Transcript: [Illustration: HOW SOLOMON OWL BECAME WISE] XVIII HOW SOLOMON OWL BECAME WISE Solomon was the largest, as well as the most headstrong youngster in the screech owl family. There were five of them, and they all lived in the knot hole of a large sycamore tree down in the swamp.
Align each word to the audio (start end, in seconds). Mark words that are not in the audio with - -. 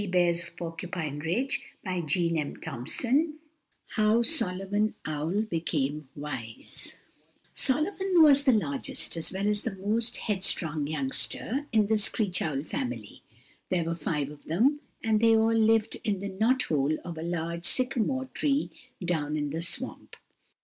[Illustration: 0.01 0.49
HOW 0.55 0.63
SOLOMON 1.03 1.25
OWL 1.27 1.81
BECAME 1.83 2.53
WISE] 2.55 2.91
XVIII 2.91 3.33
HOW 3.89 4.21
SOLOMON 4.23 4.95
OWL 5.05 5.41
BECAME 5.43 6.09
WISE 6.15 6.93
Solomon 7.53 8.23
was 8.23 8.43
the 8.45 8.51
largest, 8.51 9.15
as 9.15 9.31
well 9.31 9.47
as 9.47 9.61
the 9.61 9.75
most 9.75 10.17
headstrong 10.17 10.87
youngster 10.87 11.67
in 11.71 11.85
the 11.85 11.99
screech 11.99 12.41
owl 12.41 12.63
family. 12.63 13.21
There 13.69 13.83
were 13.83 13.93
five 13.93 14.31
of 14.31 14.45
them, 14.45 14.79
and 15.03 15.19
they 15.19 15.35
all 15.35 15.53
lived 15.53 15.97
in 16.03 16.19
the 16.19 16.29
knot 16.29 16.63
hole 16.63 16.97
of 17.05 17.15
a 17.19 17.21
large 17.21 17.65
sycamore 17.65 18.25
tree 18.33 18.71
down 19.05 19.37
in 19.37 19.51
the 19.51 19.61
swamp. 19.61 20.15